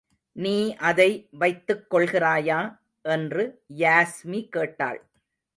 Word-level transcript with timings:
நீ 0.31 0.75
அதை 0.75 1.27
வைத்துக் 1.31 1.93
கொள்கிறாயா? 1.93 2.79
என்று 3.01 3.63
யாஸ்மி 3.77 4.49
கேட்டாள். 4.49 5.05